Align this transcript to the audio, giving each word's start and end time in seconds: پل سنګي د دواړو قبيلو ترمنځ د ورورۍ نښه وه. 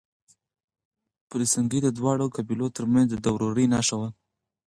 پل 1.29 1.41
سنګي 1.53 1.79
د 1.83 1.87
دواړو 1.97 2.25
قبيلو 2.35 2.67
ترمنځ 2.77 3.09
د 3.15 3.25
ورورۍ 3.35 3.65
نښه 3.73 3.95
وه. 3.99 4.09